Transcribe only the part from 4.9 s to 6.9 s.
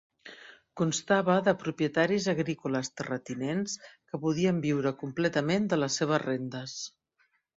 completament de les seves rendes.